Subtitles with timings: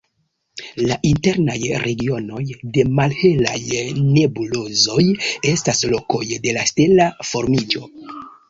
[0.85, 2.41] La internaj regionoj
[2.79, 3.59] de malhelaj
[3.99, 5.07] nebulozoj
[5.53, 7.89] estas lokoj de la stela formiĝo.